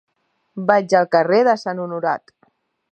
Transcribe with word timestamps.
Vaig 0.71 0.95
al 1.01 1.07
carrer 1.17 1.43
de 1.49 1.57
Sant 1.67 1.85
Honorat. 1.87 2.39